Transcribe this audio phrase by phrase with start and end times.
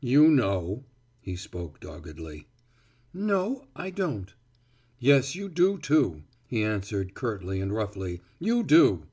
[0.00, 0.82] "You know,"
[1.20, 2.48] he spoke doggedly.
[3.14, 4.34] "No, I don't."
[4.98, 8.20] "Yes you do, too," he answered curtly and roughly.
[8.40, 9.04] "You do."